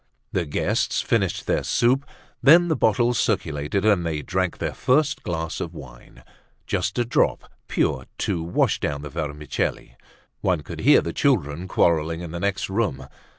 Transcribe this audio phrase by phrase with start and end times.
[0.31, 2.07] The guests finished their soup.
[2.41, 6.23] Then the bottles circulated and they drank their first glass of wine,
[6.65, 9.95] just a drop pure, to wash down the vermicelli.
[10.39, 13.05] One could hear the children quarrelling in the next room.